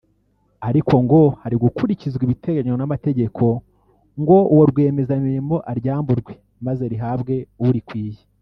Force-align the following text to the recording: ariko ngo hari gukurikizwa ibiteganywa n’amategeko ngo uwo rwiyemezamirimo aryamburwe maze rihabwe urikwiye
ariko 0.69 0.93
ngo 1.03 1.19
hari 1.41 1.55
gukurikizwa 1.63 2.21
ibiteganywa 2.27 2.77
n’amategeko 2.79 3.43
ngo 4.21 4.37
uwo 4.53 4.63
rwiyemezamirimo 4.71 5.55
aryamburwe 5.71 6.33
maze 6.65 6.83
rihabwe 6.91 7.35
urikwiye 7.67 8.21